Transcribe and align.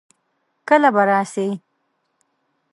کله 0.67 0.89
به 0.95 1.01
راسې؟ 1.09 1.47